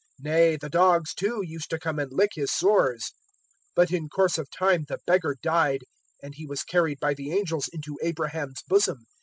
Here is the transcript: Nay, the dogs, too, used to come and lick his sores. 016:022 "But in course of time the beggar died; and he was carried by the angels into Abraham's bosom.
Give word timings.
Nay, 0.17 0.55
the 0.57 0.67
dogs, 0.67 1.13
too, 1.13 1.43
used 1.43 1.69
to 1.69 1.77
come 1.77 1.99
and 1.99 2.11
lick 2.11 2.31
his 2.33 2.49
sores. 2.49 3.11
016:022 3.75 3.75
"But 3.75 3.91
in 3.91 4.09
course 4.09 4.39
of 4.39 4.49
time 4.49 4.85
the 4.87 4.97
beggar 5.05 5.35
died; 5.43 5.83
and 6.23 6.33
he 6.33 6.47
was 6.47 6.63
carried 6.63 6.99
by 6.99 7.13
the 7.13 7.31
angels 7.31 7.67
into 7.67 7.99
Abraham's 8.01 8.63
bosom. 8.63 9.05